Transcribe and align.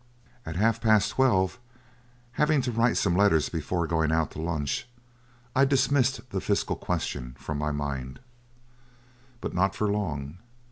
At 0.47 0.55
half 0.55 0.81
past 0.81 1.11
twelve, 1.11 1.59
having 2.31 2.59
to 2.63 2.71
write 2.71 2.97
some 2.97 3.15
letters 3.15 3.49
before 3.49 3.85
going 3.85 4.11
out 4.11 4.31
to 4.31 4.41
lunch, 4.41 4.87
I 5.55 5.63
dismissed 5.63 6.27
the 6.31 6.41
Fiscal 6.41 6.75
question 6.75 7.35
from 7.37 7.59
my 7.59 7.69
mind. 7.69 8.19
But 9.41 9.53
not 9.53 9.75
for 9.75 9.87
long. 9.87 10.39